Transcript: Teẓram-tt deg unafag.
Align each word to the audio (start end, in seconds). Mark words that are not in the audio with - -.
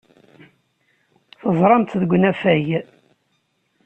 Teẓram-tt 1.41 1.97
deg 2.01 2.11
unafag. 2.15 2.67